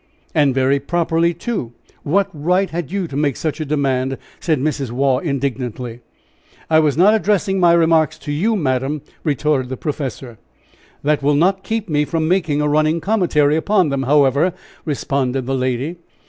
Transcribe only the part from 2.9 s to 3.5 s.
you to make